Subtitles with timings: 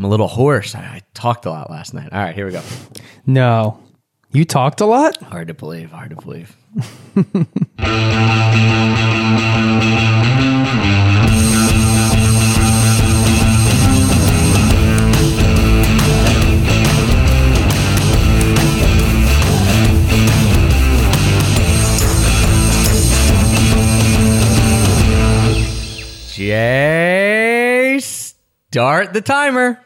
[0.00, 0.74] I'm a little hoarse.
[0.74, 2.10] I, I talked a lot last night.
[2.10, 2.62] All right, here we go.
[3.26, 3.78] No.
[4.32, 5.22] You talked a lot?
[5.24, 5.90] Hard to believe.
[5.90, 6.56] Hard to believe.
[26.32, 29.78] Jay, start the timer.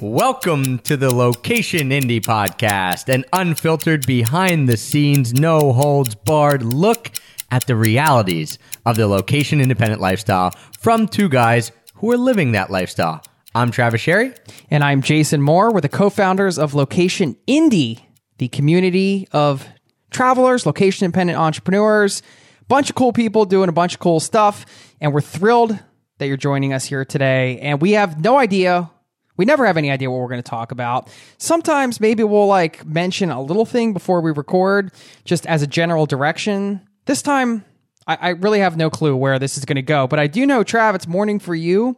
[0.00, 7.10] Welcome to the Location Indie Podcast, an unfiltered, behind the scenes, no holds barred look
[7.50, 12.70] at the realities of the location independent lifestyle from two guys who are living that
[12.70, 13.20] lifestyle.
[13.56, 14.34] I'm Travis Sherry.
[14.70, 15.72] And I'm Jason Moore.
[15.72, 18.00] We're the co founders of Location Indie,
[18.36, 19.66] the community of
[20.12, 22.22] travelers, location independent entrepreneurs,
[22.68, 24.64] bunch of cool people doing a bunch of cool stuff.
[25.00, 25.76] And we're thrilled
[26.18, 27.58] that you're joining us here today.
[27.58, 28.92] And we have no idea.
[29.38, 31.08] We never have any idea what we're going to talk about.
[31.38, 34.92] Sometimes maybe we'll like mention a little thing before we record,
[35.24, 36.86] just as a general direction.
[37.06, 37.64] This time,
[38.06, 40.06] I, I really have no clue where this is going to go.
[40.06, 41.96] But I do know, Trav, it's morning for you.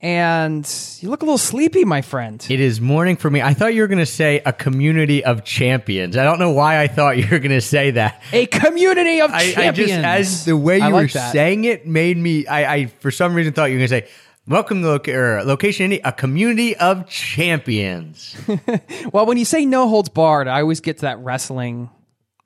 [0.00, 0.64] And
[1.00, 2.46] you look a little sleepy, my friend.
[2.48, 3.42] It is morning for me.
[3.42, 6.16] I thought you were going to say a community of champions.
[6.16, 8.22] I don't know why I thought you were going to say that.
[8.32, 9.90] A community of I, I champions.
[9.90, 11.32] just, as the way you I were that.
[11.32, 14.08] saying it made me, I, I, for some reason thought you were going to say,
[14.48, 18.34] Welcome to loca- or uh, Location Indie, a community of champions.
[19.12, 21.90] Well, when you say no holds barred, I always get to that wrestling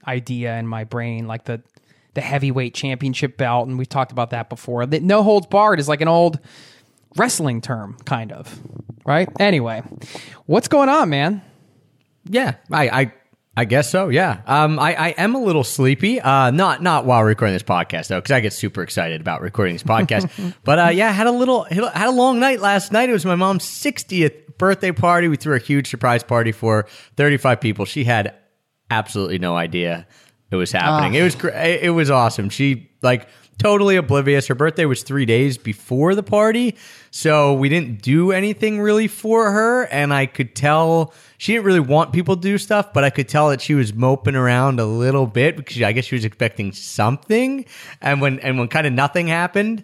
[0.07, 1.63] idea in my brain, like the
[2.15, 4.85] the heavyweight championship belt, and we've talked about that before.
[4.85, 6.41] The no holds barred is like an old
[7.17, 8.61] wrestling term, kind of,
[9.07, 9.29] right?
[9.39, 9.83] Anyway,
[10.47, 11.43] what's going on, man?
[12.25, 13.13] yeah, I, I,
[13.57, 14.09] I guess so.
[14.09, 14.41] Yeah.
[14.47, 16.21] Um, I, I am a little sleepy.
[16.21, 19.75] Uh, not, not while recording this podcast though, because I get super excited about recording
[19.75, 20.55] this podcast.
[20.65, 23.11] but uh, yeah, had a little, had a long night last night.
[23.11, 25.29] It was my mom's 60th birthday party.
[25.29, 26.87] We threw a huge surprise party for
[27.17, 27.85] 35 people.
[27.85, 28.35] She had
[28.91, 30.07] absolutely no idea
[30.53, 31.15] it was happening.
[31.15, 32.51] It was gr- it was awesome.
[32.51, 33.27] She like
[33.63, 34.47] totally oblivious.
[34.49, 36.77] Her birthday was 3 days before the party,
[37.11, 41.81] so we didn't do anything really for her and I could tell she didn't really
[41.81, 44.87] want people to do stuff, but I could tell that she was moping around a
[44.87, 47.65] little bit because I guess she was expecting something.
[48.01, 49.83] And when and when kind of nothing happened,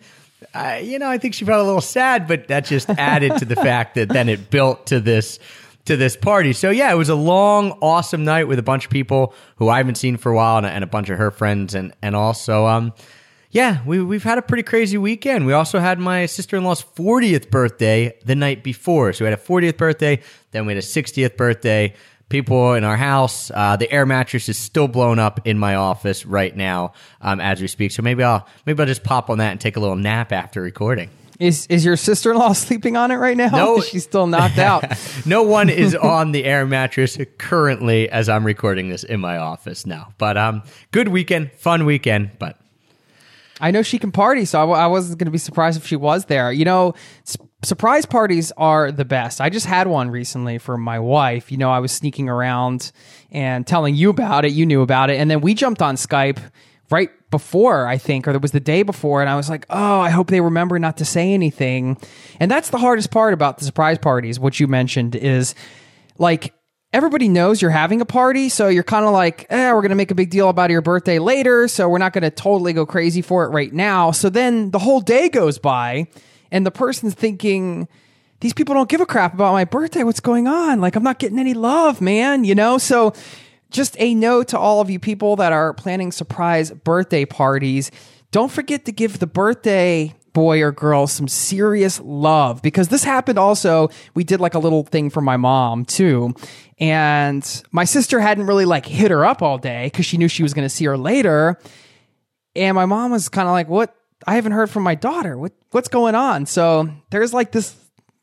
[0.55, 3.45] uh, you know, I think she felt a little sad, but that just added to
[3.45, 5.39] the fact that then it built to this
[5.87, 6.53] to this party.
[6.53, 9.79] So yeah, it was a long, awesome night with a bunch of people who I
[9.79, 12.67] haven't seen for a while, and, and a bunch of her friends, and and also
[12.67, 12.93] um.
[13.51, 15.47] Yeah, we, we've had a pretty crazy weekend.
[15.47, 19.13] We also had my sister in law's 40th birthday the night before.
[19.15, 20.21] So we had a 40th birthday,
[20.51, 21.95] then we had a 60th birthday.
[22.29, 26.27] People in our house, uh, the air mattress is still blown up in my office
[26.27, 26.93] right now
[27.23, 27.91] um, as we speak.
[27.91, 30.61] So maybe I'll maybe I'll just pop on that and take a little nap after
[30.61, 31.09] recording.
[31.41, 33.49] Is is your sister in law sleeping on it right now?
[33.49, 33.81] No.
[33.81, 34.85] she's still knocked out.
[35.25, 39.87] no one is on the air mattress currently as I'm recording this in my office
[39.87, 40.13] now.
[40.19, 42.33] But um, good weekend, fun weekend.
[42.39, 42.59] But
[43.61, 45.87] I know she can party, so I, w- I wasn't going to be surprised if
[45.87, 46.53] she was there.
[46.53, 46.95] You know,
[47.27, 49.41] s- surprise parties are the best.
[49.41, 51.51] I just had one recently for my wife.
[51.51, 52.93] You know, I was sneaking around
[53.31, 54.53] and telling you about it.
[54.53, 55.19] You knew about it.
[55.19, 56.39] And then we jumped on Skype
[56.91, 59.21] right before, I think, or it was the day before.
[59.21, 61.99] And I was like, oh, I hope they remember not to say anything.
[62.41, 65.55] And that's the hardest part about the surprise parties, what you mentioned is
[66.17, 66.55] like,
[66.93, 69.97] everybody knows you're having a party, so you're kind of like, eh, we're going to
[69.97, 72.87] make a big deal about your birthday later, so we're not going to totally go
[72.87, 74.11] crazy for it right now.
[74.11, 76.09] So then the whole day goes by,
[76.51, 77.89] and the person's thinking,
[78.41, 80.05] these people don't give a crap about my birthday.
[80.05, 80.81] What's going on?
[80.81, 82.79] Like, I'm not getting any love, man, you know?
[82.79, 83.13] So
[83.71, 87.91] just a note to all of you people that are planning surprise birthday parties.
[88.31, 93.41] Don't forget to give the birthday boy or girl some serious love because this happened
[93.41, 93.89] also.
[94.15, 96.33] We did like a little thing for my mom too.
[96.79, 100.45] And my sister hadn't really like hit her up all day because she knew she
[100.45, 101.59] was going to see her later.
[102.55, 103.97] And my mom was kind of like, "What?
[104.29, 105.37] I haven't heard from my daughter.
[105.37, 105.53] What?
[105.73, 107.75] What's going on?" So there's like this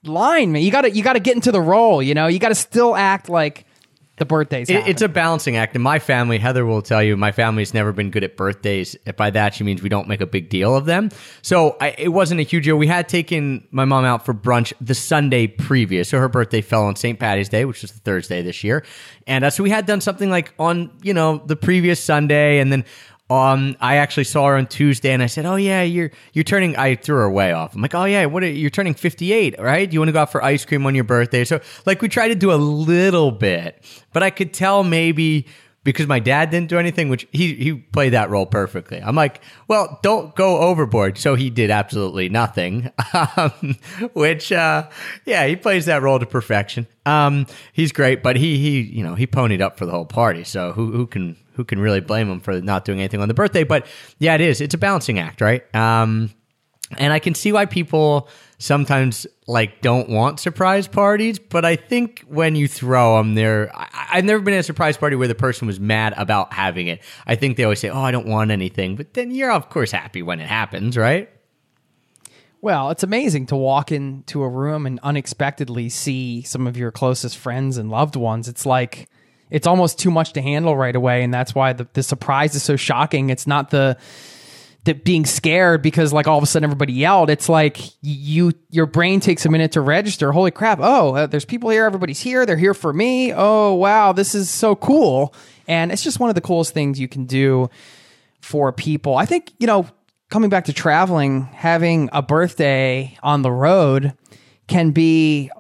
[0.06, 0.62] line, man.
[0.62, 2.02] You got to you got to get into the role.
[2.02, 3.65] You know, you got to still act like
[4.18, 4.70] the birthdays.
[4.70, 5.76] It, it's a balancing act.
[5.76, 8.96] In my family, Heather will tell you, my family's never been good at birthdays.
[9.18, 11.10] By that, she means we don't make a big deal of them.
[11.42, 12.78] So I, it wasn't a huge deal.
[12.78, 16.10] We had taken my mom out for brunch the Sunday previous.
[16.10, 17.20] So her birthday fell on St.
[17.20, 18.86] Patty's Day, which was the Thursday this year.
[19.28, 22.60] And uh, so we had done something like on, you know, the previous Sunday.
[22.60, 22.86] And then
[23.30, 26.76] um, I actually saw her on Tuesday, and I said, "Oh yeah, you're you're turning."
[26.78, 27.74] I threw her way off.
[27.74, 28.44] I'm like, "Oh yeah, what?
[28.44, 29.90] Are, you're turning 58, right?
[29.90, 32.08] Do you want to go out for ice cream on your birthday?" So like we
[32.08, 33.84] tried to do a little bit,
[34.14, 35.48] but I could tell maybe
[35.86, 39.00] because my dad didn't do anything, which he, he played that role perfectly.
[39.02, 41.20] I'm like, well, don't go overboard.
[41.20, 42.92] So he did absolutely nothing,
[43.38, 43.78] um,
[44.14, 44.90] which, uh,
[45.26, 46.88] yeah, he plays that role to perfection.
[47.06, 50.44] Um, he's great, but he, he, you know, he ponied up for the whole party.
[50.44, 53.36] So who, who can, who can really blame him for not doing anything on the
[53.36, 53.64] birthday?
[53.64, 53.86] But
[54.18, 54.62] yeah, it is.
[54.62, 55.64] It's a balancing act, right?
[55.76, 56.32] Um,
[56.98, 58.28] and I can see why people
[58.58, 64.26] sometimes like don't want surprise parties, but I think when you throw them, there, I've
[64.26, 67.02] never been at a surprise party where the person was mad about having it.
[67.26, 69.92] I think they always say, "Oh, I don't want anything," but then you're of course
[69.92, 71.30] happy when it happens, right?
[72.62, 77.38] Well, it's amazing to walk into a room and unexpectedly see some of your closest
[77.38, 78.48] friends and loved ones.
[78.48, 79.08] It's like
[79.52, 82.64] it's almost too much to handle right away, and that's why the, the surprise is
[82.64, 83.30] so shocking.
[83.30, 83.98] It's not the
[85.04, 87.30] being scared because like all of a sudden everybody yelled.
[87.30, 90.32] It's like you your brain takes a minute to register.
[90.32, 90.80] Holy crap.
[90.82, 91.86] Oh uh, there's people here.
[91.86, 92.46] Everybody's here.
[92.46, 93.34] They're here for me.
[93.34, 94.12] Oh wow.
[94.14, 95.34] This is so cool.
[95.68, 97.70] And it's just one of the coolest things you can do
[98.42, 99.18] for people.
[99.18, 99.88] I think you know
[100.30, 104.14] coming back to traveling having a birthday on the road
[104.68, 105.52] can be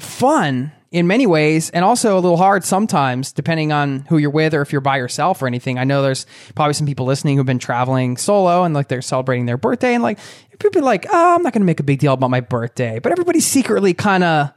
[0.00, 4.54] fun in many ways and also a little hard sometimes depending on who you're with
[4.54, 5.78] or if you're by yourself or anything.
[5.78, 9.46] I know there's probably some people listening who've been traveling solo and like they're celebrating
[9.46, 10.18] their birthday and like
[10.58, 12.98] people are like, "Oh, I'm not going to make a big deal about my birthday."
[12.98, 14.52] But everybody secretly kind of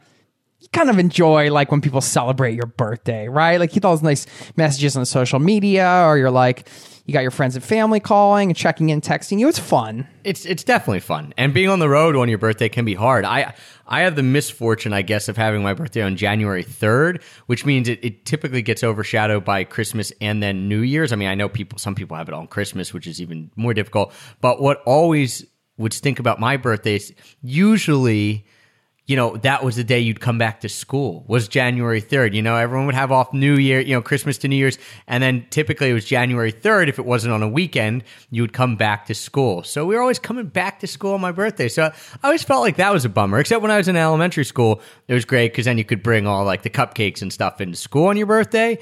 [0.72, 3.60] kind of enjoy like when people celebrate your birthday, right?
[3.60, 4.26] Like you get all those nice
[4.56, 6.68] messages on social media or you're like
[7.06, 9.48] you got your friends and family calling and checking in, texting you.
[9.48, 10.08] It's fun.
[10.24, 11.34] It's it's definitely fun.
[11.38, 13.26] And being on the road on your birthday can be hard.
[13.26, 13.54] I
[13.88, 17.90] I have the misfortune, I guess, of having my birthday on January 3rd, which means
[17.90, 21.12] it, it typically gets overshadowed by Christmas and then New Year's.
[21.12, 23.74] I mean, I know people some people have it on Christmas, which is even more
[23.74, 24.14] difficult.
[24.40, 25.46] But what always
[25.78, 27.12] would stink about my birthdays,
[27.42, 28.46] usually
[29.12, 32.34] you know, that was the day you'd come back to school was January 3rd.
[32.34, 34.78] You know, everyone would have off New Year, you know, Christmas to New Year's.
[35.06, 36.88] And then typically it was January 3rd.
[36.88, 39.64] If it wasn't on a weekend, you would come back to school.
[39.64, 41.68] So we were always coming back to school on my birthday.
[41.68, 44.46] So I always felt like that was a bummer, except when I was in elementary
[44.46, 44.80] school,
[45.10, 47.76] it was great because then you could bring all like the cupcakes and stuff into
[47.76, 48.80] school on your birthday.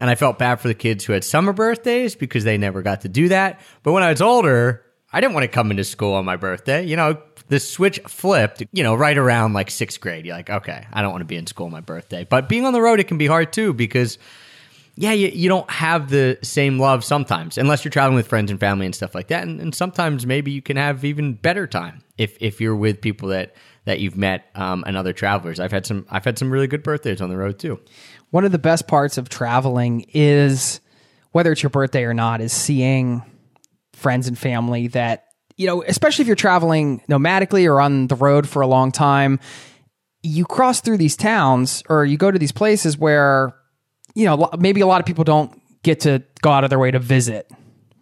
[0.00, 3.02] And I felt bad for the kids who had summer birthdays because they never got
[3.02, 3.60] to do that.
[3.84, 6.84] But when I was older, I didn't want to come into school on my birthday.
[6.84, 10.26] You know, the switch flipped, you know, right around like sixth grade.
[10.26, 12.24] You're like, okay, I don't want to be in school on my birthday.
[12.24, 14.18] But being on the road, it can be hard too because,
[14.96, 18.60] yeah, you, you don't have the same love sometimes, unless you're traveling with friends and
[18.60, 19.44] family and stuff like that.
[19.44, 23.28] And, and sometimes maybe you can have even better time if, if you're with people
[23.28, 23.54] that,
[23.84, 25.58] that you've met um, and other travelers.
[25.58, 27.80] I've had some I've had some really good birthdays on the road too.
[28.30, 30.80] One of the best parts of traveling is
[31.32, 33.22] whether it's your birthday or not is seeing
[33.94, 35.27] friends and family that
[35.58, 39.40] you know, especially if you're traveling nomadically or on the road for a long time,
[40.22, 43.54] you cross through these towns or you go to these places where,
[44.14, 46.92] you know, maybe a lot of people don't get to go out of their way
[46.92, 47.50] to visit,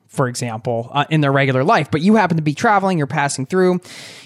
[0.06, 3.46] for example, uh, in their regular life, but you happen to be traveling, you're passing
[3.46, 3.80] through,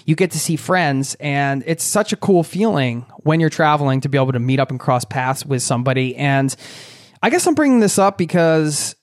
[0.05, 4.09] you get to see friends, and it's such a cool feeling when you're traveling to
[4.09, 6.17] be able to meet up and cross paths with somebody.
[6.17, 6.53] And
[7.23, 8.95] I guess I'm bringing this up because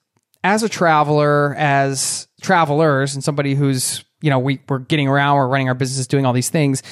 [0.45, 5.49] as a traveler, as travelers, and somebody who's you know, we, we're getting around, we're
[5.49, 6.83] running our businesses, doing all these things.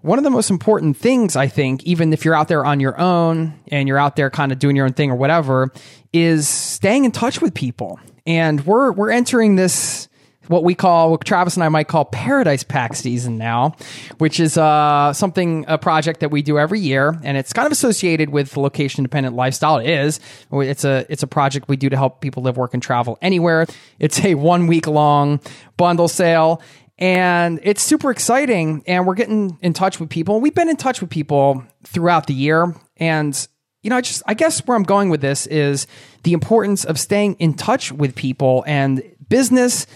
[0.00, 2.98] One of the most important things, I think, even if you're out there on your
[3.00, 5.72] own and you're out there kind of doing your own thing or whatever,
[6.12, 8.00] is staying in touch with people.
[8.26, 10.08] And we're we're entering this
[10.52, 13.74] what we call, what Travis and I might call Paradise Pack season now,
[14.18, 17.72] which is uh, something, a project that we do every year, and it's kind of
[17.72, 19.78] associated with location dependent lifestyle.
[19.78, 20.20] It is.
[20.52, 23.66] It's a it's a project we do to help people live, work, and travel anywhere.
[23.98, 25.40] It's a one week long
[25.76, 26.60] bundle sale.
[26.98, 30.40] And it's super exciting, and we're getting in touch with people.
[30.40, 33.48] We've been in touch with people throughout the year, and
[33.82, 35.86] you know, I just I guess where I'm going with this is
[36.22, 39.86] the importance of staying in touch with people and business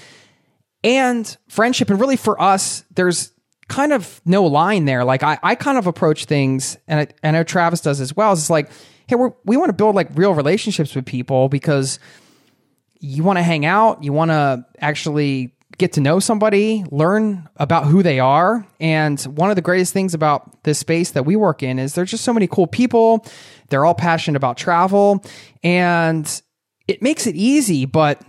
[0.87, 1.91] and friendship.
[1.91, 3.33] And really for us, there's
[3.69, 5.05] kind of no line there.
[5.05, 8.33] Like I, I kind of approach things, and I, I know Travis does as well.
[8.33, 8.71] It's like,
[9.09, 11.99] hey, we we want to build like real relationships with people because
[13.01, 17.87] you want to hang out, you want to actually get to know somebody, learn about
[17.87, 18.67] who they are.
[18.81, 22.11] And one of the greatest things about this space that we work in is there's
[22.11, 23.27] just so many cool people.
[23.69, 25.23] They're all passionate about travel
[25.63, 26.41] and
[26.89, 27.85] it makes it easy.
[27.85, 28.23] But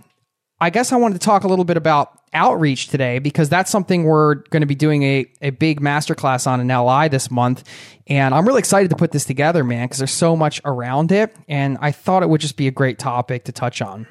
[0.60, 4.04] I guess I wanted to talk a little bit about outreach today because that's something
[4.04, 7.64] we're going to be doing a, a big masterclass on in LI this month.
[8.06, 11.34] And I'm really excited to put this together, man, because there's so much around it.
[11.48, 14.06] And I thought it would just be a great topic to touch on.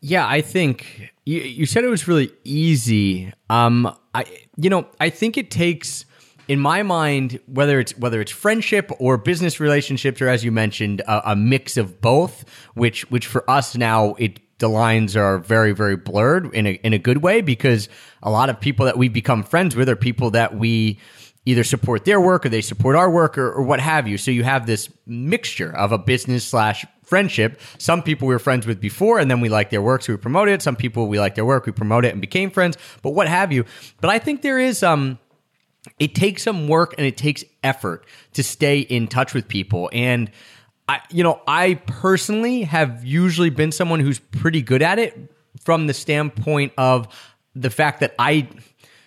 [0.00, 3.32] Yeah, I think you, you said it was really easy.
[3.50, 4.24] Um, I,
[4.56, 6.06] you know, I think it takes
[6.48, 11.00] in my mind, whether it's whether it's friendship or business relationships, or as you mentioned,
[11.02, 12.44] a, a mix of both,
[12.74, 16.92] which which for us now it the lines are very very blurred in a in
[16.92, 17.88] a good way because
[18.22, 20.98] a lot of people that we become friends with are people that we
[21.46, 24.18] either support their work or they support our work or, or what have you.
[24.18, 27.58] So you have this mixture of a business slash friendship.
[27.78, 30.16] Some people we were friends with before and then we like their work, so we
[30.18, 30.62] promoted it.
[30.62, 33.52] Some people we like their work, we promoted it and became friends, but what have
[33.52, 33.64] you.
[34.00, 35.18] But I think there is um
[35.98, 39.88] it takes some work and it takes effort to stay in touch with people.
[39.92, 40.30] And
[40.90, 45.16] I you know, I personally have usually been someone who's pretty good at it
[45.60, 47.06] from the standpoint of
[47.54, 48.48] the fact that I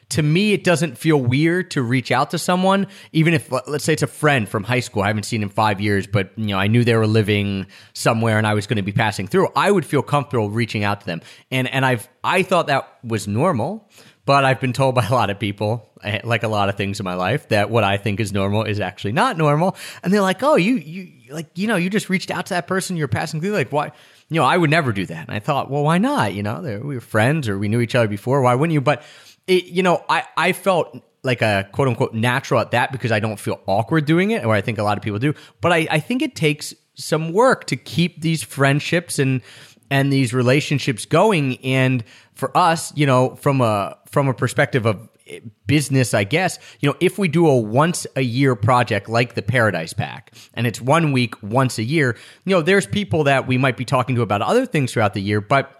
[0.09, 3.93] to me, it doesn't feel weird to reach out to someone, even if, let's say,
[3.93, 5.01] it's a friend from high school.
[5.01, 8.37] I haven't seen in five years, but you know, I knew they were living somewhere,
[8.37, 9.49] and I was going to be passing through.
[9.55, 11.21] I would feel comfortable reaching out to them,
[11.51, 13.89] and and I've I thought that was normal,
[14.25, 16.99] but I've been told by a lot of people, eh, like a lot of things
[16.99, 20.21] in my life, that what I think is normal is actually not normal, and they're
[20.21, 23.07] like, "Oh, you you like you know, you just reached out to that person you're
[23.07, 23.91] passing through, like why?"
[24.29, 25.27] You know, I would never do that.
[25.27, 26.33] And I thought, well, why not?
[26.33, 28.41] You know, we were friends or we knew each other before.
[28.41, 28.81] Why wouldn't you?
[28.81, 29.03] But
[29.45, 33.19] it, you know, I, I felt like a quote unquote natural at that because I
[33.19, 35.33] don't feel awkward doing it, or I think a lot of people do.
[35.61, 39.41] But I, I think it takes some work to keep these friendships and
[39.93, 41.63] and these relationships going.
[41.63, 45.07] And for us, you know, from a from a perspective of
[45.67, 49.43] business, I guess, you know, if we do a once a year project like the
[49.43, 53.59] Paradise Pack and it's one week once a year, you know, there's people that we
[53.59, 55.71] might be talking to about other things throughout the year, but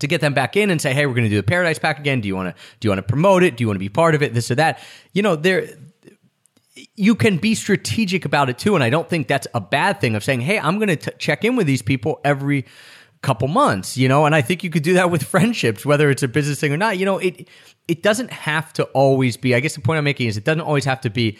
[0.00, 2.00] to get them back in and say, hey, we're going to do the Paradise Pack
[2.00, 2.20] again.
[2.20, 3.56] Do you want to do you want to promote it?
[3.56, 4.34] Do you want to be part of it?
[4.34, 4.82] This or that.
[5.12, 5.68] You know, there
[6.96, 10.16] you can be strategic about it too, and I don't think that's a bad thing.
[10.16, 12.64] Of saying, hey, I'm going to check in with these people every
[13.22, 16.22] couple months, you know, and I think you could do that with friendships, whether it's
[16.22, 16.98] a business thing or not.
[16.98, 17.48] You know, it
[17.86, 19.54] it doesn't have to always be.
[19.54, 21.38] I guess the point I'm making is it doesn't always have to be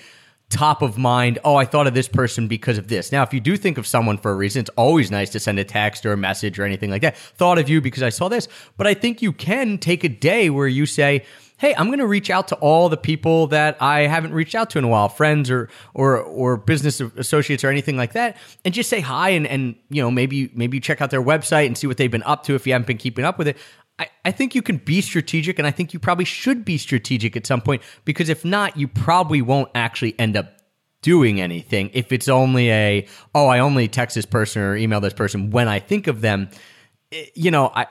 [0.50, 3.12] top of mind, oh, I thought of this person because of this.
[3.12, 5.58] Now, if you do think of someone for a reason, it's always nice to send
[5.58, 7.16] a text or a message or anything like that.
[7.16, 8.48] Thought of you because I saw this.
[8.76, 11.24] But I think you can take a day where you say,
[11.58, 14.70] Hey, I'm going to reach out to all the people that I haven't reached out
[14.70, 18.72] to in a while, friends or or or business associates or anything like that, and
[18.72, 21.86] just say hi and and you know maybe maybe check out their website and see
[21.86, 23.56] what they've been up to if you haven't been keeping up with it.
[23.98, 27.36] I, I think you can be strategic, and I think you probably should be strategic
[27.36, 30.58] at some point because if not, you probably won't actually end up
[31.02, 31.90] doing anything.
[31.92, 35.68] If it's only a, oh, I only text this person or email this person when
[35.68, 36.48] I think of them,
[37.12, 37.86] eh, you know, I,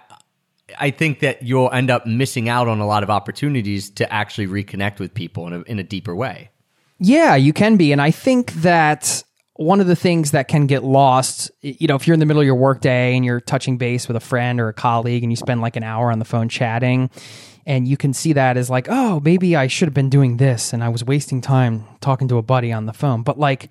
[0.77, 4.47] I think that you'll end up missing out on a lot of opportunities to actually
[4.47, 6.49] reconnect with people in a, in a deeper way.
[6.99, 7.91] Yeah, you can be.
[7.91, 9.23] And I think that
[9.55, 12.41] one of the things that can get lost, you know, if you're in the middle
[12.41, 15.35] of your workday and you're touching base with a friend or a colleague and you
[15.35, 17.09] spend like an hour on the phone chatting,
[17.65, 20.73] and you can see that as like, oh, maybe I should have been doing this
[20.73, 23.23] and I was wasting time talking to a buddy on the phone.
[23.23, 23.69] But like,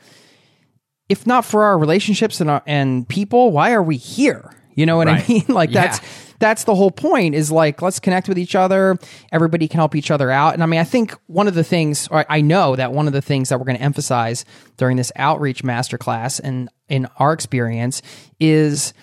[1.09, 4.53] if not for our relationships and our, and people, why are we here?
[4.75, 5.25] You know what right.
[5.25, 5.45] I mean?
[5.49, 5.87] like yeah.
[5.87, 8.99] that's that's the whole point is like let's connect with each other.
[9.33, 10.55] Everybody can help each other out.
[10.55, 13.23] And i mean i think one of the things i know that one of the
[13.23, 14.45] things that we're going to emphasize
[14.77, 18.03] during this outreach masterclass and in our experience
[18.41, 18.95] is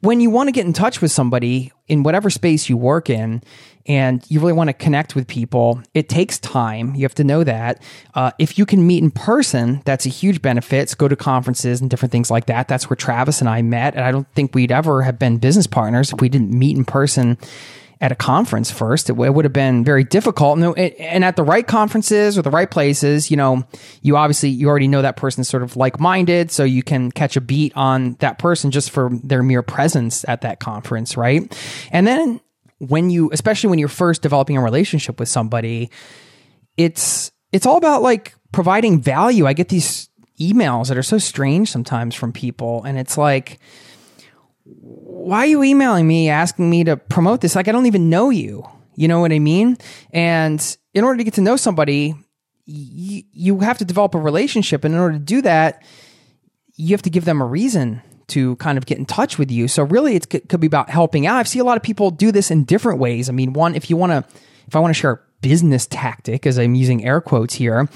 [0.00, 3.42] when you want to get in touch with somebody in whatever space you work in
[3.86, 6.94] and you really want to connect with people, it takes time.
[6.94, 7.82] You have to know that.
[8.14, 10.94] Uh, if you can meet in person, that's a huge benefit.
[10.98, 12.68] go to conferences and different things like that.
[12.68, 13.94] That's where Travis and I met.
[13.94, 16.84] And I don't think we'd ever have been business partners if we didn't meet in
[16.84, 17.38] person
[18.00, 19.10] at a conference first.
[19.10, 20.58] It, would have been very difficult.
[20.58, 23.64] And, at the right conferences or the right places, you know,
[24.02, 26.50] you obviously, you already know that person's sort of like minded.
[26.50, 30.42] So you can catch a beat on that person just for their mere presence at
[30.42, 31.52] that conference, right?
[31.90, 32.40] And then
[32.78, 35.90] when you especially when you're first developing a relationship with somebody
[36.76, 40.08] it's it's all about like providing value i get these
[40.40, 43.58] emails that are so strange sometimes from people and it's like
[44.80, 48.30] why are you emailing me asking me to promote this like i don't even know
[48.30, 49.76] you you know what i mean
[50.12, 52.14] and in order to get to know somebody
[52.66, 55.82] y- you have to develop a relationship and in order to do that
[56.76, 59.68] you have to give them a reason to kind of get in touch with you.
[59.68, 61.38] So really, it could be about helping out.
[61.38, 63.28] I've seen a lot of people do this in different ways.
[63.28, 64.24] I mean, one, if you want to,
[64.66, 67.88] if I want to share a business tactic, as I'm using air quotes here,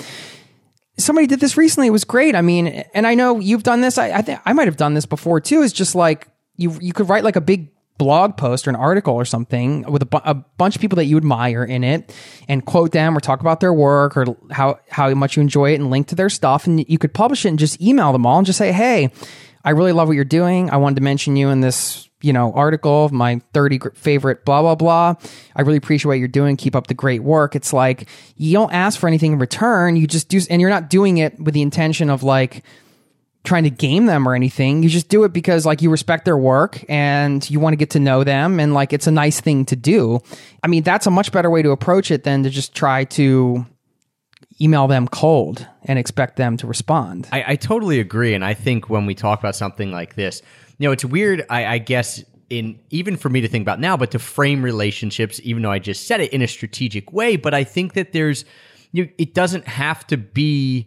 [0.99, 1.89] somebody did this recently.
[1.89, 2.35] It was great.
[2.35, 3.99] I mean, and I know you've done this.
[3.99, 5.61] I, I think I might have done this before too.
[5.61, 9.15] Is just like you you could write like a big blog post or an article
[9.15, 12.13] or something with a, bu- a, bunch of people that you admire in it
[12.49, 15.77] and quote them or talk about their work or how how much you enjoy it
[15.77, 18.39] and link to their stuff and you could publish it and just email them all
[18.39, 19.11] and just say hey
[19.65, 20.71] I really love what you're doing.
[20.71, 24.63] I wanted to mention you in this you know, article of my 30 favorite blah,
[24.63, 25.15] blah, blah.
[25.57, 26.57] I really appreciate what you're doing.
[26.57, 27.55] Keep up the great work.
[27.55, 29.97] It's like you don't ask for anything in return.
[29.97, 32.65] You just do, and you're not doing it with the intention of like,
[33.45, 34.83] trying to game them or anything.
[34.83, 37.91] You just do it because like you respect their work and you want to get
[37.91, 40.21] to know them and like it's a nice thing to do.
[40.63, 43.67] I mean, that's a much better way to approach it than to just try to
[44.61, 47.29] email them cold and expect them to respond.
[47.33, 48.35] I, I totally agree.
[48.35, 50.41] And I think when we talk about something like this,
[50.79, 53.97] you know, it's weird, I, I guess, in even for me to think about now,
[53.97, 57.37] but to frame relationships, even though I just said it in a strategic way.
[57.37, 58.45] But I think that there's,
[58.93, 60.87] you, it doesn't have to be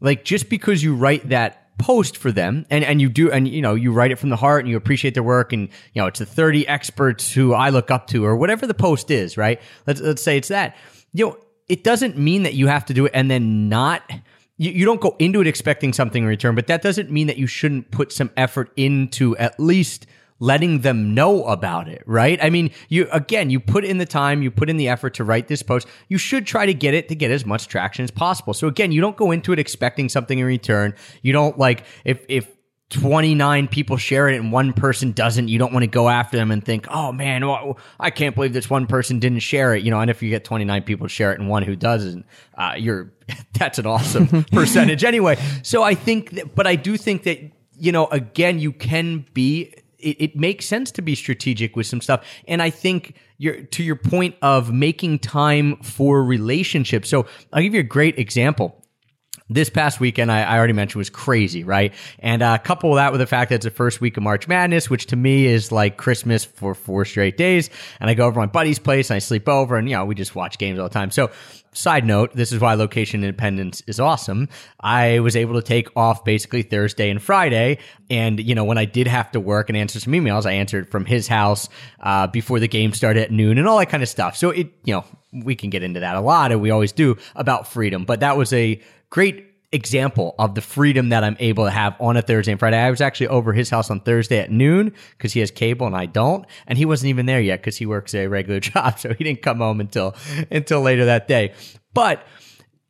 [0.00, 3.62] like just because you write that post for them and, and you do and you
[3.62, 6.06] know you write it from the heart and you appreciate their work and you know
[6.06, 9.60] it's the 30 experts who I look up to or whatever the post is right?
[9.86, 10.76] Let's let's say it's that.
[11.12, 14.02] You know it doesn't mean that you have to do it and then not
[14.58, 17.38] you, you don't go into it expecting something in return but that doesn't mean that
[17.38, 20.06] you shouldn't put some effort into at least
[20.40, 22.42] letting them know about it, right?
[22.42, 25.24] I mean, you again, you put in the time, you put in the effort to
[25.24, 25.86] write this post.
[26.08, 28.54] You should try to get it to get as much traction as possible.
[28.54, 30.94] So again, you don't go into it expecting something in return.
[31.22, 32.48] You don't like if if
[32.90, 36.50] 29 people share it and one person doesn't, you don't want to go after them
[36.50, 39.84] and think, oh man, well, I can't believe this one person didn't share it.
[39.84, 42.74] You know, and if you get 29 people share it and one who doesn't, uh,
[42.76, 43.12] you're,
[43.58, 45.38] that's an awesome percentage anyway.
[45.62, 47.38] So I think that, but I do think that,
[47.78, 52.00] you know, again, you can be it, it, makes sense to be strategic with some
[52.00, 52.24] stuff.
[52.48, 57.08] And I think you're to your point of making time for relationships.
[57.08, 58.79] So I'll give you a great example
[59.50, 61.92] this past weekend, I, I, already mentioned was crazy, right?
[62.20, 64.88] And uh, couple that with the fact that it's the first week of March Madness,
[64.88, 67.68] which to me is like Christmas for four straight days.
[67.98, 70.14] And I go over my buddy's place and I sleep over and, you know, we
[70.14, 71.10] just watch games all the time.
[71.10, 71.30] So
[71.72, 74.48] side note, this is why location independence is awesome.
[74.80, 77.78] I was able to take off basically Thursday and Friday.
[78.08, 80.90] And, you know, when I did have to work and answer some emails, I answered
[80.90, 81.68] from his house
[82.00, 84.36] uh, before the game started at noon and all that kind of stuff.
[84.36, 87.16] So it, you know, we can get into that a lot and we always do
[87.36, 91.70] about freedom, but that was a great example of the freedom that I'm able to
[91.70, 92.76] have on a Thursday and Friday.
[92.76, 95.94] I was actually over his house on Thursday at noon because he has cable and
[95.94, 99.14] I don't, and he wasn't even there yet because he works a regular job, so
[99.14, 100.14] he didn't come home until
[100.50, 101.54] until later that day.
[101.94, 102.24] But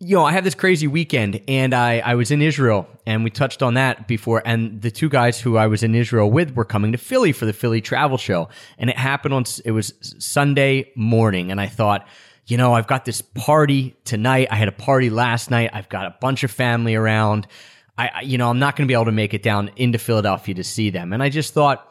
[0.02, 3.28] you know, I have this crazy weekend and I, I was in Israel and we
[3.28, 4.42] touched on that before.
[4.46, 7.44] And the two guys who I was in Israel with were coming to Philly for
[7.44, 8.48] the Philly travel show.
[8.78, 11.50] And it happened on, it was Sunday morning.
[11.50, 12.08] And I thought,
[12.46, 14.48] you know, I've got this party tonight.
[14.50, 15.70] I had a party last night.
[15.72, 17.46] I've got a bunch of family around.
[17.96, 20.54] I, you know, I'm not going to be able to make it down into Philadelphia
[20.54, 21.12] to see them.
[21.12, 21.86] And I just thought,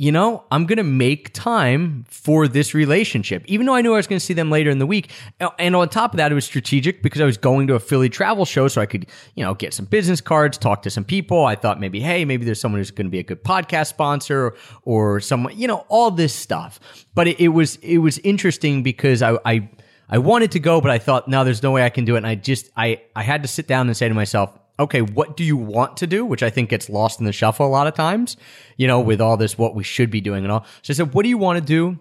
[0.00, 3.96] you know, I'm going to make time for this relationship, even though I knew I
[3.96, 5.10] was going to see them later in the week.
[5.58, 8.08] And on top of that, it was strategic because I was going to a Philly
[8.08, 11.44] travel show so I could, you know, get some business cards, talk to some people.
[11.44, 14.54] I thought maybe, hey, maybe there's someone who's going to be a good podcast sponsor
[14.82, 16.78] or someone, you know, all this stuff.
[17.14, 19.68] But it, it was, it was interesting because I, I,
[20.08, 22.18] I wanted to go, but I thought, no, there's no way I can do it.
[22.18, 25.36] And I just, I, I had to sit down and say to myself, okay, what
[25.36, 26.24] do you want to do?
[26.24, 28.36] Which I think gets lost in the shuffle a lot of times,
[28.76, 30.64] you know, with all this, what we should be doing and all.
[30.82, 31.98] So I said, what do you want to do?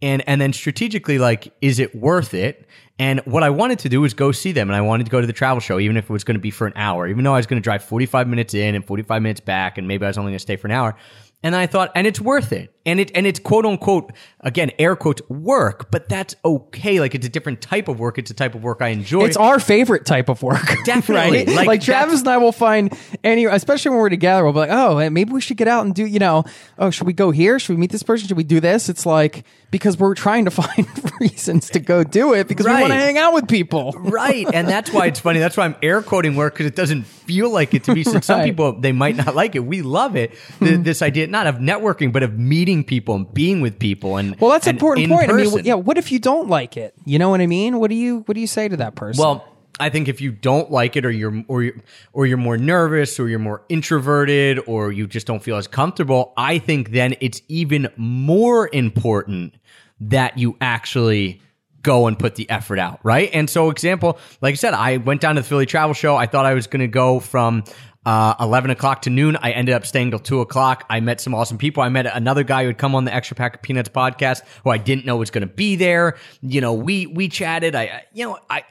[0.00, 2.68] And, and then strategically, like, is it worth it?
[3.00, 5.20] And what I wanted to do was go see them and I wanted to go
[5.20, 7.24] to the travel show, even if it was going to be for an hour, even
[7.24, 10.04] though I was going to drive 45 minutes in and 45 minutes back and maybe
[10.04, 10.96] I was only going to stay for an hour.
[11.42, 12.74] And I thought, and it's worth it.
[12.88, 17.00] And it, and it's quote unquote, again, air quotes, work, but that's okay.
[17.00, 18.16] Like it's a different type of work.
[18.16, 19.26] It's a type of work I enjoy.
[19.26, 20.64] It's our favorite type of work.
[20.86, 21.44] Definitely.
[21.44, 21.48] right?
[21.48, 24.70] Like, like Travis and I will find any, especially when we're together, we'll be like,
[24.70, 26.44] oh, maybe we should get out and do, you know,
[26.78, 27.58] oh, should we go here?
[27.58, 28.26] Should we meet this person?
[28.26, 28.88] Should we do this?
[28.88, 30.88] It's like, because we're trying to find
[31.20, 32.76] reasons to go do it because right.
[32.76, 33.92] we want to hang out with people.
[33.98, 34.46] right.
[34.52, 35.40] And that's why it's funny.
[35.40, 38.04] That's why I'm air quoting work because it doesn't feel like it to me.
[38.04, 38.24] Right.
[38.24, 39.60] Some people, they might not like it.
[39.60, 40.32] We love it.
[40.60, 40.82] The, hmm.
[40.82, 44.16] this idea, not of networking, but of meeting people and being with people.
[44.16, 45.30] And well, that's an important point.
[45.30, 45.74] I mean, yeah.
[45.74, 46.94] What if you don't like it?
[47.04, 47.78] You know what I mean?
[47.78, 49.22] What do you What do you say to that person?
[49.22, 49.44] Well,
[49.80, 51.76] I think if you don't like it, or you're or you're,
[52.12, 56.32] or you're more nervous, or you're more introverted, or you just don't feel as comfortable,
[56.36, 59.54] I think then it's even more important
[60.00, 61.40] that you actually
[61.82, 63.30] go and put the effort out, right?
[63.32, 66.16] And so, example, like I said, I went down to the Philly Travel Show.
[66.16, 67.64] I thought I was going to go from
[68.06, 69.36] uh, 11 o'clock to noon.
[69.36, 70.84] I ended up staying till 2 o'clock.
[70.88, 71.82] I met some awesome people.
[71.82, 74.70] I met another guy who had come on the Extra Pack of Peanuts podcast who
[74.70, 76.16] I didn't know was going to be there.
[76.40, 77.74] You know, we, we chatted.
[77.74, 78.64] I, you know, I,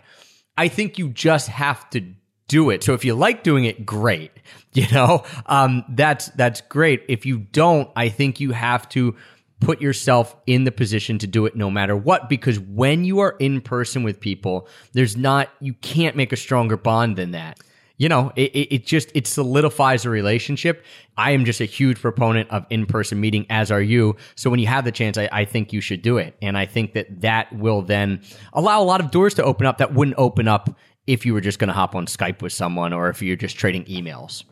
[0.58, 2.14] I think you just have to
[2.48, 2.84] do it.
[2.84, 4.32] So if you like doing it, great.
[4.74, 7.04] You know, um, that's, that's great.
[7.10, 9.16] If you don't, I think you have to
[9.60, 13.36] put yourself in the position to do it no matter what because when you are
[13.40, 17.60] in person with people there's not you can't make a stronger bond than that
[17.98, 20.86] you know, it, it, just it solidifies a relationship.
[21.18, 24.16] I am just a huge proponent of in person meeting, as are you.
[24.36, 26.68] So when you have the chance, I, I think you should do it, and I
[26.68, 28.22] think that that will then
[28.54, 31.42] allow a lot of doors to open up that wouldn't open up if you were
[31.42, 34.44] just going to hop on Skype with someone or if you're just trading emails.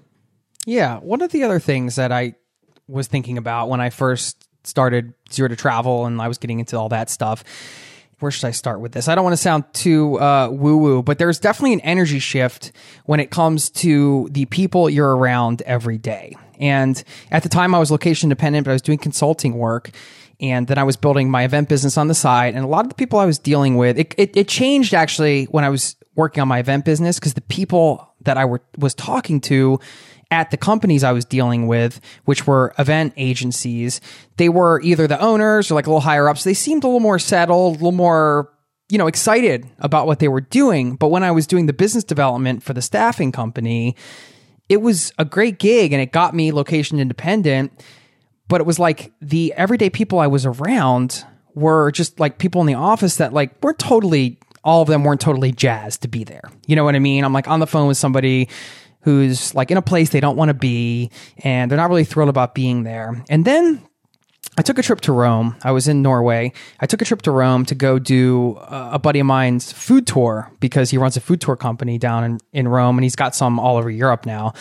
[0.65, 2.35] Yeah, one of the other things that I
[2.87, 6.77] was thinking about when I first started Zero to Travel and I was getting into
[6.77, 7.43] all that stuff
[8.19, 9.07] where should I start with this?
[9.07, 12.71] I don't want to sound too uh, woo woo, but there's definitely an energy shift
[13.05, 16.35] when it comes to the people you're around every day.
[16.59, 17.01] And
[17.31, 19.91] at the time, I was location dependent, but I was doing consulting work.
[20.41, 22.55] And then I was building my event business on the side.
[22.55, 25.45] And a lot of the people I was dealing with, it, it, it changed actually
[25.45, 28.93] when I was working on my event business because the people that I were, was
[28.93, 29.79] talking to,
[30.31, 34.01] at the companies I was dealing with, which were event agencies,
[34.37, 36.43] they were either the owners or like a little higher ups.
[36.43, 38.51] They seemed a little more settled, a little more,
[38.89, 40.95] you know, excited about what they were doing.
[40.95, 43.95] But when I was doing the business development for the staffing company,
[44.69, 47.71] it was a great gig and it got me location independent.
[48.47, 51.23] But it was like the everyday people I was around
[51.55, 55.21] were just like people in the office that like weren't totally all of them weren't
[55.21, 56.41] totally jazzed to be there.
[56.65, 57.23] You know what I mean?
[57.23, 58.49] I'm like on the phone with somebody
[59.05, 62.27] who's like in a place they don't want to be and they're not really thrilled
[62.27, 63.23] about being there.
[63.29, 63.87] And then
[64.57, 65.55] I took a trip to Rome.
[65.63, 66.53] I was in Norway.
[66.79, 70.51] I took a trip to Rome to go do a buddy of mine's food tour
[70.59, 73.59] because he runs a food tour company down in, in Rome and he's got some
[73.59, 74.53] all over Europe now.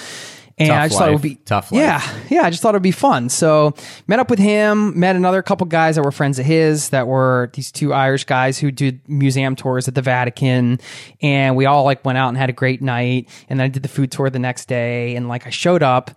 [0.57, 0.99] And Tough I just life.
[1.01, 1.81] thought it would be Tough life.
[1.81, 2.43] Yeah, yeah.
[2.47, 3.29] I just thought it'd be fun.
[3.29, 3.75] So
[4.07, 4.99] met up with him.
[4.99, 8.57] Met another couple guys that were friends of his that were these two Irish guys
[8.59, 10.79] who did museum tours at the Vatican,
[11.21, 13.29] and we all like went out and had a great night.
[13.49, 16.13] And then I did the food tour the next day, and like I showed up,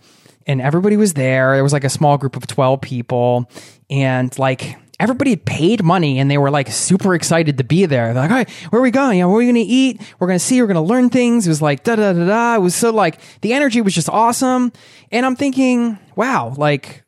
[0.45, 1.55] and everybody was there.
[1.55, 3.49] There was like a small group of twelve people,
[3.89, 8.13] and like everybody had paid money and they were like super excited to be there.
[8.13, 9.17] They're like, all right, where are we going?
[9.17, 10.01] You know, where are we going to eat?
[10.19, 11.45] We're going to see, we're going to learn things.
[11.45, 12.55] It was like, da da da da.
[12.55, 14.71] It was so like, the energy was just awesome.
[15.11, 17.03] And I'm thinking, wow, like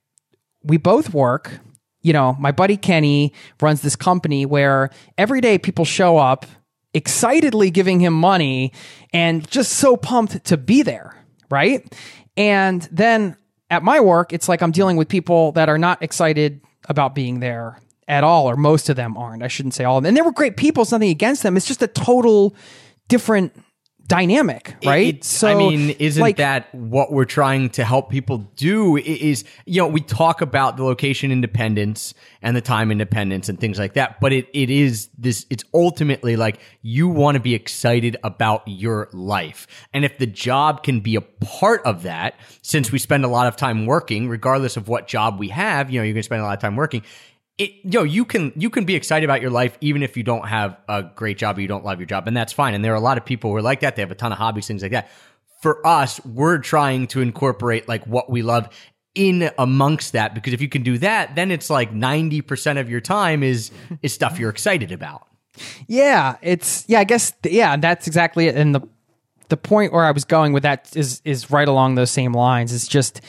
[0.64, 1.60] we both work.
[2.02, 6.46] You know, my buddy Kenny runs this company where every day people show up
[6.94, 8.72] excitedly giving him money
[9.12, 11.16] and just so pumped to be there.
[11.52, 11.92] Right.
[12.38, 13.36] And then
[13.70, 17.40] at my work, it's like I'm dealing with people that are not excited about being
[17.40, 19.44] there at all, or most of them aren't.
[19.44, 20.10] I shouldn't say all of them.
[20.10, 20.82] And they were great people.
[20.82, 21.56] It's nothing against them.
[21.56, 22.56] It's just a total
[23.08, 23.54] different
[24.10, 25.16] dynamic, right?
[25.16, 28.98] It- I mean, isn't like, that what we're trying to help people do?
[28.98, 33.80] Is you know, we talk about the location independence and the time independence and things
[33.80, 35.46] like that, but it it is this.
[35.50, 40.84] It's ultimately like you want to be excited about your life, and if the job
[40.84, 44.76] can be a part of that, since we spend a lot of time working, regardless
[44.76, 46.76] of what job we have, you know, you're going to spend a lot of time
[46.76, 47.04] working
[47.60, 50.48] it yo you can you can be excited about your life even if you don't
[50.48, 52.94] have a great job or you don't love your job and that's fine and there
[52.94, 54.66] are a lot of people who are like that they have a ton of hobbies
[54.66, 55.10] things like that
[55.62, 58.70] for us we're trying to incorporate like what we love
[59.14, 63.02] in amongst that because if you can do that then it's like 90% of your
[63.02, 65.28] time is is stuff you're excited about
[65.88, 67.00] Yeah, it's yeah.
[67.00, 68.56] I guess yeah, that's exactly it.
[68.56, 68.82] And the
[69.50, 72.74] the point where I was going with that is is right along those same lines.
[72.74, 73.22] It's just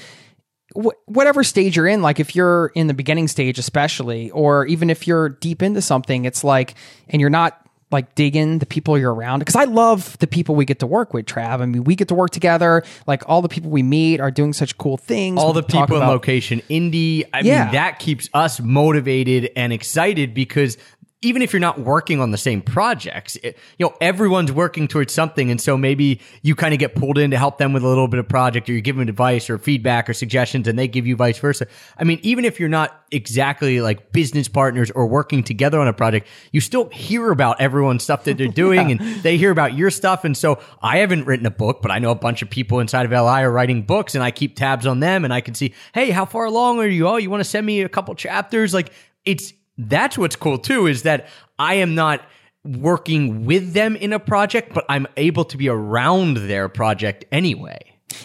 [0.75, 2.03] whatever stage you're in.
[2.03, 6.25] Like if you're in the beginning stage, especially, or even if you're deep into something,
[6.25, 6.75] it's like,
[7.09, 7.57] and you're not
[7.93, 11.13] like digging the people you're around because I love the people we get to work
[11.13, 11.61] with, Trav.
[11.61, 12.85] I mean, we get to work together.
[13.09, 15.41] Like all the people we meet are doing such cool things.
[15.41, 17.65] all the people in location indie i Yeah.
[17.65, 20.79] mean that keeps us motivated and excited because
[21.23, 25.13] even if you're not working on the same projects it, you know everyone's working towards
[25.13, 25.51] something.
[25.51, 28.09] And so maybe you kind of get pulled in to help them with a little
[28.09, 31.07] bit of project or you give them advice or feedback or suggestions and they give
[31.07, 31.67] you vice versa.
[31.99, 35.93] I mean even if you're not exactly like business partners or working together on a
[35.93, 39.91] project you still hear about everyone's stuff that they're doing and they hear about your
[39.91, 40.25] stuff.
[40.25, 43.05] And so i haven't written a book but i know a bunch of people inside
[43.05, 45.75] of li are writing books and i keep tabs on them and i can see
[45.93, 47.07] hey how far along are you?
[47.07, 48.73] Oh you want to send me a couple chapters?
[48.73, 48.93] Like
[49.25, 49.53] it's
[49.89, 52.23] that's what's cool too is that i am not
[52.65, 57.79] working with them in a project but i'm able to be around their project anyway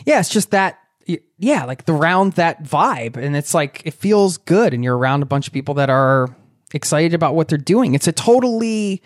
[0.05, 0.79] yeah, it's just that
[1.37, 5.21] yeah, like the round that vibe and it's like it feels good and you're around
[5.21, 6.35] a bunch of people that are
[6.73, 7.93] excited about what they're doing.
[7.93, 9.03] It's a totally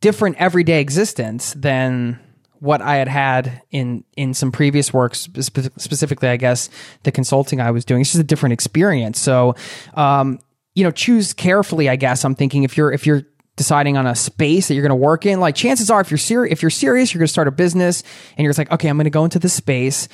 [0.00, 2.18] different everyday existence than
[2.58, 6.68] what I had had in in some previous works specifically I guess
[7.04, 8.00] the consulting I was doing.
[8.00, 9.20] It's just a different experience.
[9.20, 9.54] So
[9.94, 10.40] um
[10.74, 12.24] you know, choose carefully, I guess.
[12.24, 13.22] I'm thinking if you're if you're
[13.56, 16.18] deciding on a space that you're going to work in, like chances are if you're
[16.18, 18.02] serious if you're serious, you're going to start a business
[18.36, 20.08] and you're just like, okay, I'm going to go into this space.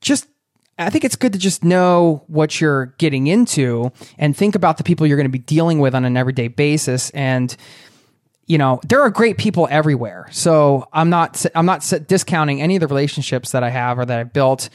[0.00, 0.26] Just
[0.78, 4.84] I think it's good to just know what you're getting into and think about the
[4.84, 7.56] people you're going to be dealing with on an everyday basis and
[8.46, 10.26] you know, there are great people everywhere.
[10.32, 14.18] So I'm not I'm not discounting any of the relationships that I have or that
[14.18, 14.70] i've built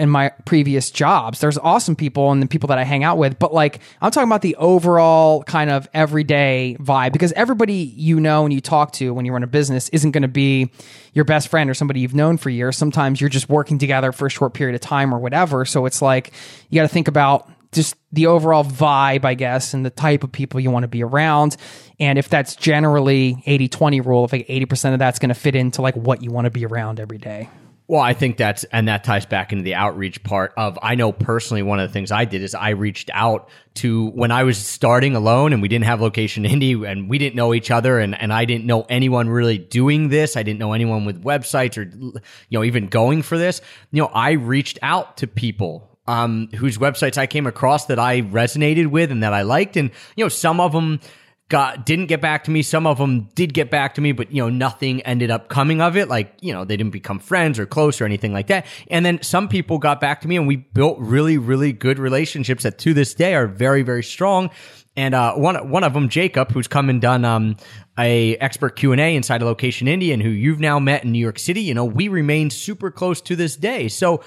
[0.00, 1.40] in my previous jobs.
[1.40, 4.28] There's awesome people and the people that I hang out with, but like I'm talking
[4.28, 9.12] about the overall kind of everyday vibe because everybody you know and you talk to
[9.12, 10.72] when you run a business isn't going to be
[11.12, 12.76] your best friend or somebody you've known for years.
[12.76, 15.64] Sometimes you're just working together for a short period of time or whatever.
[15.64, 16.32] So it's like
[16.70, 20.32] you got to think about just the overall vibe, I guess, and the type of
[20.32, 21.56] people you want to be around.
[22.00, 25.54] And if that's generally 80 20 rule, if like 80% of that's going to fit
[25.54, 27.48] into like what you want to be around every day.
[27.90, 31.10] Well, I think that's, and that ties back into the outreach part of, I know
[31.10, 34.58] personally, one of the things I did is I reached out to when I was
[34.58, 38.14] starting alone and we didn't have location indie and we didn't know each other and,
[38.14, 40.36] and I didn't know anyone really doing this.
[40.36, 43.60] I didn't know anyone with websites or, you know, even going for this.
[43.90, 48.22] You know, I reached out to people um, whose websites I came across that I
[48.22, 49.76] resonated with and that I liked.
[49.76, 51.00] And, you know, some of them
[51.50, 52.62] got, didn't get back to me.
[52.62, 55.82] Some of them did get back to me, but, you know, nothing ended up coming
[55.82, 56.08] of it.
[56.08, 58.64] Like, you know, they didn't become friends or close or anything like that.
[58.88, 62.62] And then some people got back to me and we built really, really good relationships
[62.62, 64.50] that to this day are very, very strong.
[64.96, 67.56] And uh, one one of them, Jacob, who's come and done um,
[67.98, 71.20] a expert Q and A inside a location Indian, who you've now met in New
[71.20, 71.60] York City.
[71.60, 73.86] You know, we remain super close to this day.
[73.88, 74.22] So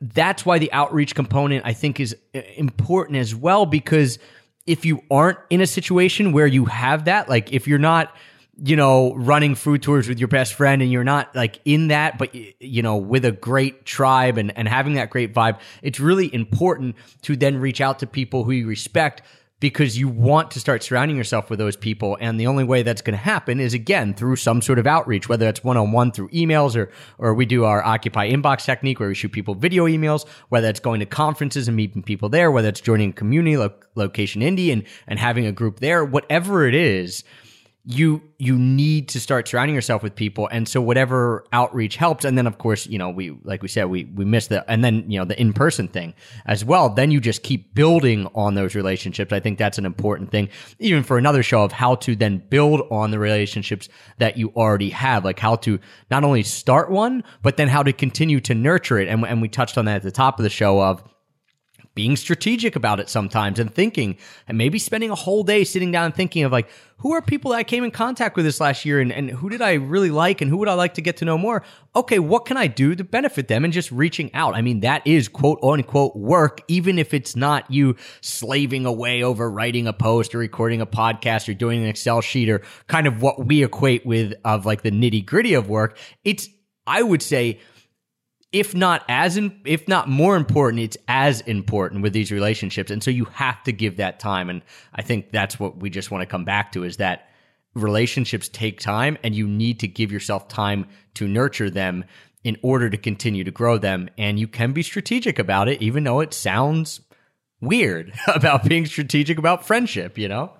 [0.00, 4.18] that's why the outreach component I think is uh, important as well because
[4.66, 8.14] if you aren't in a situation where you have that, like if you're not,
[8.62, 12.18] you know, running food tours with your best friend and you're not like in that,
[12.18, 16.32] but you know, with a great tribe and, and having that great vibe, it's really
[16.34, 19.22] important to then reach out to people who you respect
[19.58, 22.18] because you want to start surrounding yourself with those people.
[22.20, 25.28] And the only way that's going to happen is again through some sort of outreach,
[25.28, 29.00] whether that's one on one through emails or, or we do our Occupy inbox technique
[29.00, 32.50] where we shoot people video emails, whether it's going to conferences and meeting people there,
[32.50, 36.66] whether it's joining a community lo- location indie and, and having a group there, whatever
[36.66, 37.24] it is
[37.88, 40.48] you you need to start surrounding yourself with people.
[40.50, 43.84] And so whatever outreach helps and then of course you know we like we said
[43.84, 46.12] we we miss the and then you know the in-person thing
[46.46, 46.88] as well.
[46.88, 49.32] Then you just keep building on those relationships.
[49.32, 50.48] I think that's an important thing
[50.80, 54.90] even for another show of how to then build on the relationships that you already
[54.90, 55.78] have like how to
[56.10, 59.06] not only start one but then how to continue to nurture it.
[59.06, 61.04] And, and we touched on that at the top of the show of
[61.96, 66.04] being strategic about it sometimes and thinking and maybe spending a whole day sitting down
[66.04, 68.84] and thinking of like who are people that I came in contact with this last
[68.84, 71.16] year and, and who did I really like and who would I like to get
[71.18, 71.62] to know more?
[71.96, 74.54] Okay, what can I do to benefit them and just reaching out?
[74.54, 79.50] I mean, that is quote unquote work, even if it's not you slaving away over
[79.50, 83.22] writing a post or recording a podcast or doing an Excel sheet or kind of
[83.22, 85.96] what we equate with of like the nitty gritty of work.
[86.24, 86.48] It's,
[86.86, 87.58] I would say,
[88.52, 92.90] if not as in, if not more important, it's as important with these relationships.
[92.90, 94.48] And so you have to give that time.
[94.48, 94.62] And
[94.94, 97.28] I think that's what we just want to come back to is that
[97.74, 102.04] relationships take time and you need to give yourself time to nurture them
[102.44, 104.08] in order to continue to grow them.
[104.16, 107.00] And you can be strategic about it, even though it sounds
[107.60, 110.52] weird about being strategic about friendship, you know?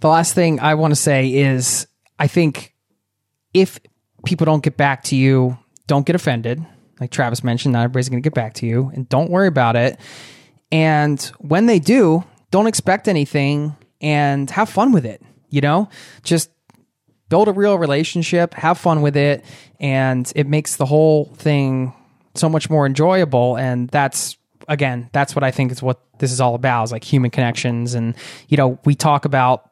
[0.00, 1.86] The last thing I want to say is
[2.18, 2.74] I think
[3.52, 3.78] if
[4.24, 6.64] people don't get back to you don't get offended.
[7.00, 9.74] Like Travis mentioned, not everybody's going to get back to you, and don't worry about
[9.74, 9.98] it.
[10.70, 12.22] And when they do,
[12.52, 15.20] don't expect anything and have fun with it.
[15.50, 15.88] You know,
[16.22, 16.50] just
[17.28, 19.44] build a real relationship, have fun with it,
[19.80, 21.92] and it makes the whole thing
[22.34, 23.56] so much more enjoyable.
[23.56, 24.36] And that's
[24.68, 27.94] again, that's what I think is what this is all about is like human connections.
[27.94, 28.14] And,
[28.48, 29.70] you know, we talk about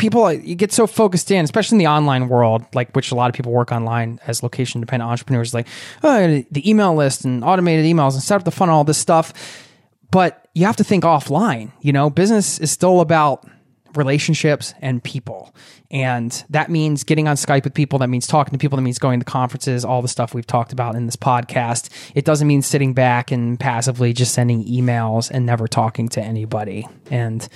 [0.00, 3.14] people uh, you get so focused in, especially in the online world, like which a
[3.14, 5.68] lot of people work online as location dependent entrepreneurs, like
[6.02, 9.66] oh, the email list and automated emails and set up the funnel, all this stuff.
[10.10, 11.70] But you have to think offline.
[11.80, 13.46] You know, business is still about
[13.94, 15.54] relationships and people.
[15.90, 17.98] And that means getting on Skype with people.
[17.98, 18.76] That means talking to people.
[18.76, 21.90] That means going to conferences, all the stuff we've talked about in this podcast.
[22.14, 26.86] It doesn't mean sitting back and passively just sending emails and never talking to anybody.
[27.10, 27.46] And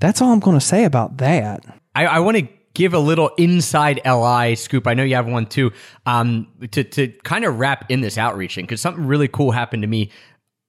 [0.00, 1.64] that's all I'm going to say about that.
[1.96, 4.86] I, I want to give a little inside LI scoop.
[4.86, 5.72] I know you have one too.
[6.04, 9.88] Um, to to kind of wrap in this outreaching because something really cool happened to
[9.88, 10.10] me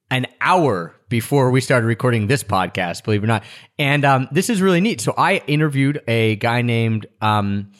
[0.10, 3.04] an hour before we started recording this podcast.
[3.04, 3.44] Believe it or not,
[3.78, 5.02] and um, this is really neat.
[5.02, 7.74] So I interviewed a guy named um,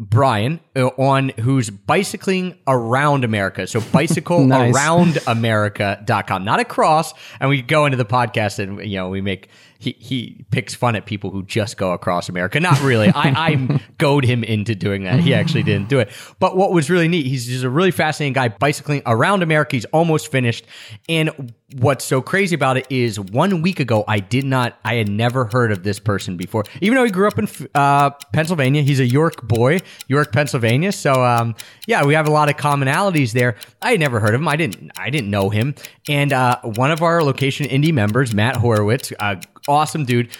[0.00, 3.66] Brian on who's bicycling around America.
[3.66, 4.74] So bicycle Nice.
[4.74, 7.12] around America.com, not across.
[7.40, 10.94] And we go into the podcast and, you know, we make, he, he picks fun
[10.94, 12.60] at people who just go across America.
[12.60, 13.08] Not really.
[13.08, 13.12] I,
[13.48, 15.20] I goad him into doing that.
[15.20, 16.10] He actually didn't do it.
[16.38, 19.76] But what was really neat, he's just a really fascinating guy bicycling around America.
[19.76, 20.66] He's almost finished.
[21.08, 25.08] And what's so crazy about it is one week ago, I did not, I had
[25.08, 26.64] never heard of this person before.
[26.82, 30.59] Even though he grew up in uh, Pennsylvania, he's a York boy, York, Pennsylvania.
[30.98, 31.54] So, um,
[31.86, 33.56] yeah, we have a lot of commonalities there.
[33.82, 34.48] I had never heard of him.
[34.48, 35.74] I didn't, I didn't know him.
[36.08, 39.36] And uh, one of our location indie members, Matt Horowitz, uh,
[39.68, 40.30] awesome dude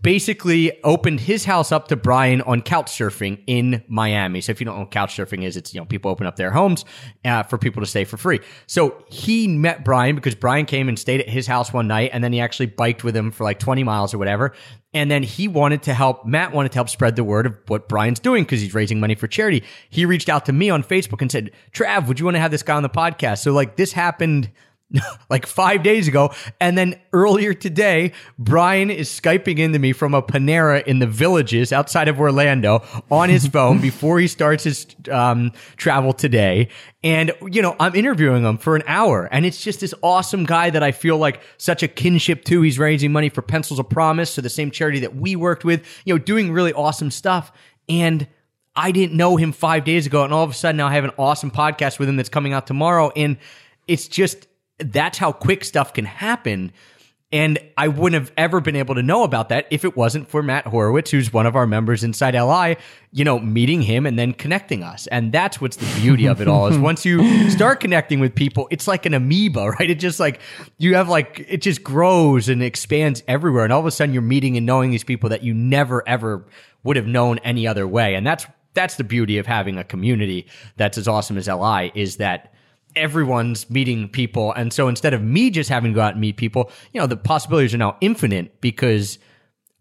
[0.00, 4.40] basically opened his house up to Brian on couch surfing in Miami.
[4.40, 6.36] So if you don't know what couch surfing is, it's, you know, people open up
[6.36, 6.84] their homes
[7.24, 8.40] uh, for people to stay for free.
[8.66, 12.24] So he met Brian because Brian came and stayed at his house one night and
[12.24, 14.54] then he actually biked with him for like 20 miles or whatever.
[14.94, 17.88] And then he wanted to help, Matt wanted to help spread the word of what
[17.88, 19.62] Brian's doing because he's raising money for charity.
[19.90, 22.50] He reached out to me on Facebook and said, Trav, would you want to have
[22.50, 23.38] this guy on the podcast?
[23.38, 24.50] So like this happened
[25.30, 26.32] like five days ago.
[26.60, 31.72] And then earlier today, Brian is Skyping into me from a Panera in the villages
[31.72, 36.68] outside of Orlando on his phone before he starts his um, travel today.
[37.04, 40.70] And, you know, I'm interviewing him for an hour and it's just this awesome guy
[40.70, 42.62] that I feel like such a kinship to.
[42.62, 45.84] He's raising money for Pencils of Promise, so the same charity that we worked with,
[46.04, 47.52] you know, doing really awesome stuff.
[47.88, 48.26] And
[48.76, 50.24] I didn't know him five days ago.
[50.24, 52.52] And all of a sudden now I have an awesome podcast with him that's coming
[52.52, 53.10] out tomorrow.
[53.16, 53.36] And
[53.88, 54.46] it's just,
[54.84, 56.72] that's how quick stuff can happen.
[57.32, 60.42] And I wouldn't have ever been able to know about that if it wasn't for
[60.42, 62.76] Matt Horowitz, who's one of our members inside LI,
[63.10, 65.06] you know, meeting him and then connecting us.
[65.06, 68.68] And that's what's the beauty of it all is once you start connecting with people,
[68.70, 69.88] it's like an amoeba, right?
[69.88, 70.40] It just like,
[70.76, 73.64] you have like, it just grows and expands everywhere.
[73.64, 76.44] And all of a sudden you're meeting and knowing these people that you never ever
[76.84, 78.14] would have known any other way.
[78.14, 82.16] And that's, that's the beauty of having a community that's as awesome as LI is
[82.16, 82.52] that
[82.96, 84.52] everyone's meeting people.
[84.52, 87.06] And so instead of me just having to go out and meet people, you know,
[87.06, 89.18] the possibilities are now infinite because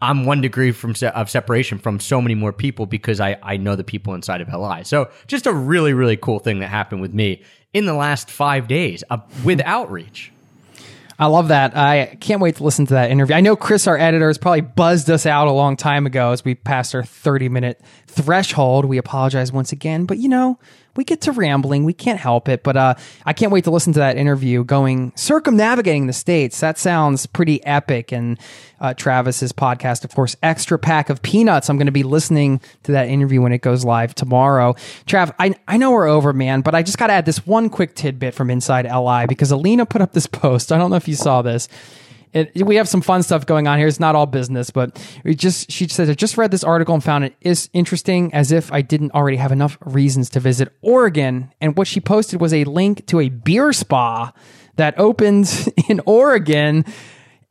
[0.02, 3.58] I'm one degree from se- of separation from so many more people because I, I
[3.58, 4.84] know the people inside of LI.
[4.84, 7.44] So just a really, really cool thing that happened with me
[7.74, 10.32] in the last five days uh, with outreach.
[11.20, 11.78] I love that.
[11.78, 13.36] I can't wait to listen to that interview.
[13.36, 16.44] I know Chris, our editor, has probably buzzed us out a long time ago as
[16.44, 18.86] we passed our 30 minute threshold.
[18.86, 20.58] We apologize once again, but you know,
[20.96, 21.84] we get to rambling.
[21.84, 22.64] We can't help it.
[22.64, 26.60] But uh, I can't wait to listen to that interview going circumnavigating the states.
[26.60, 28.12] That sounds pretty epic.
[28.12, 28.40] And
[28.80, 31.70] uh, Travis's podcast, of course, Extra Pack of Peanuts.
[31.70, 34.74] I'm going to be listening to that interview when it goes live tomorrow.
[35.06, 37.70] Trav, I, I know we're over, man, but I just got to add this one
[37.70, 40.72] quick tidbit from Inside LI because Alina put up this post.
[40.72, 41.68] I don't know if you saw this.
[42.34, 43.88] We have some fun stuff going on here.
[43.88, 47.04] It's not all business, but we just she says I just read this article and
[47.04, 51.52] found it is interesting as if I didn't already have enough reasons to visit Oregon.
[51.60, 54.32] And what she posted was a link to a beer spa
[54.78, 56.86] that opens in Oregon,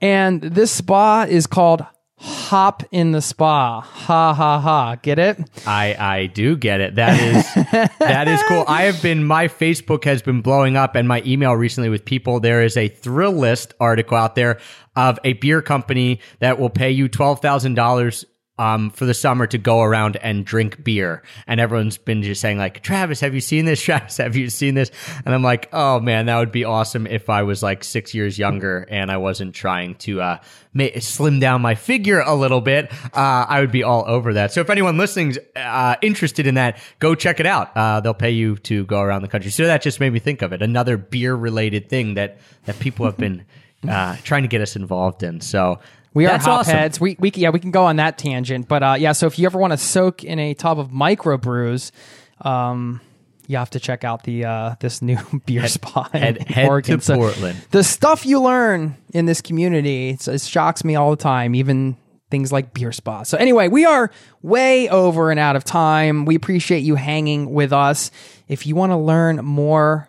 [0.00, 1.84] and this spa is called
[2.22, 3.80] Hop in the Spa.
[3.80, 4.96] Ha ha ha.
[4.96, 5.38] Get it?
[5.66, 6.96] I I do get it.
[6.96, 7.54] That is
[7.98, 8.64] that is cool.
[8.68, 12.38] I have been my Facebook has been blowing up and my email recently with people.
[12.40, 14.60] There is a Thrillist article out there
[14.96, 18.26] of a beer company that will pay you twelve thousand dollars
[18.60, 21.22] um, for the summer to go around and drink beer.
[21.46, 23.80] And everyone's been just saying like, Travis, have you seen this?
[23.82, 24.90] Travis, have you seen this?
[25.24, 28.38] And I'm like, oh man, that would be awesome if I was like six years
[28.38, 30.38] younger and I wasn't trying to, uh,
[30.74, 32.92] ma- slim down my figure a little bit.
[33.14, 34.52] Uh, I would be all over that.
[34.52, 37.74] So if anyone listening's, uh, interested in that, go check it out.
[37.74, 39.50] Uh, they'll pay you to go around the country.
[39.50, 40.60] So that just made me think of it.
[40.60, 43.46] Another beer related thing that, that people have been,
[43.88, 45.40] uh, trying to get us involved in.
[45.40, 45.78] So,
[46.12, 46.74] We are That's awesome.
[46.74, 47.00] hopheads.
[47.00, 48.68] We, we yeah, we can go on that tangent.
[48.68, 51.92] But uh, yeah, so if you ever want to soak in a tub of microbrews,
[52.40, 53.00] um,
[53.46, 56.68] you have to check out the uh, this new beer spot in head- head to
[56.68, 57.00] Oregon.
[57.00, 57.64] So Portland.
[57.70, 61.54] the stuff you learn in this community it shocks me all the time.
[61.54, 61.96] Even
[62.30, 63.28] things like beer spas.
[63.28, 64.10] So anyway, we are
[64.42, 66.24] way over and out of time.
[66.24, 68.10] We appreciate you hanging with us.
[68.48, 70.08] If you want to learn more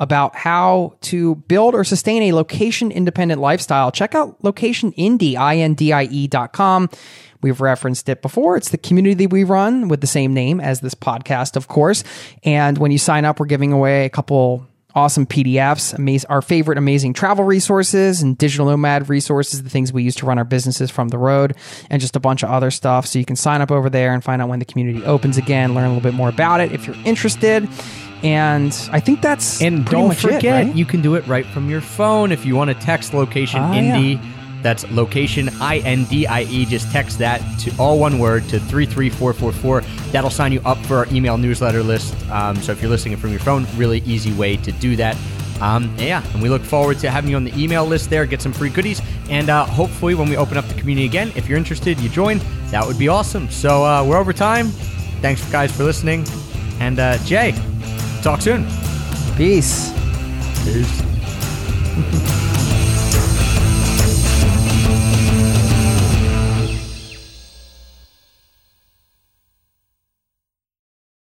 [0.00, 5.34] about how to build or sustain a location independent lifestyle, check out Location Indie,
[6.52, 6.90] com.
[7.42, 8.56] We've referenced it before.
[8.56, 12.02] It's the community we run with the same name as this podcast, of course.
[12.44, 16.76] And when you sign up, we're giving away a couple awesome PDFs, amaz- our favorite
[16.76, 20.90] amazing travel resources and digital nomad resources, the things we use to run our businesses
[20.90, 21.54] from the road,
[21.90, 23.06] and just a bunch of other stuff.
[23.06, 25.74] So you can sign up over there and find out when the community opens again,
[25.74, 27.68] learn a little bit more about it if you're interested.
[28.22, 30.74] And I think that's And don't much it, right?
[30.74, 33.72] you can do it right from your phone if you want to text location Ah,
[33.74, 34.20] indie
[34.62, 36.66] That's location I N D I E.
[36.66, 39.80] Just text that to all one word to 33444.
[40.12, 42.14] That'll sign you up for our email newsletter list.
[42.30, 45.16] Um, so if you're listening from your phone, really easy way to do that.
[45.62, 48.40] Um, yeah, and we look forward to having you on the email list there, get
[48.40, 51.58] some free goodies, and uh, hopefully when we open up the community again, if you're
[51.58, 52.38] interested, you join.
[52.70, 53.48] That would be awesome.
[53.50, 54.68] So uh, we're over time.
[55.20, 56.24] Thanks, guys, for listening.
[56.80, 57.52] And uh, Jay,
[58.22, 58.66] talk soon.
[59.36, 59.92] Peace.
[60.64, 62.46] Peace.